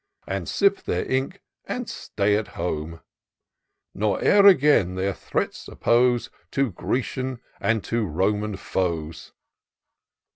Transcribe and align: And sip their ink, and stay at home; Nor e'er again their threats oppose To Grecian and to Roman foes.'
And 0.25 0.49
sip 0.49 0.81
their 0.81 1.05
ink, 1.05 1.43
and 1.65 1.87
stay 1.87 2.35
at 2.35 2.47
home; 2.57 3.01
Nor 3.93 4.19
e'er 4.23 4.47
again 4.47 4.95
their 4.95 5.13
threats 5.13 5.67
oppose 5.67 6.31
To 6.53 6.71
Grecian 6.71 7.39
and 7.59 7.83
to 7.83 8.07
Roman 8.07 8.57
foes.' 8.57 9.31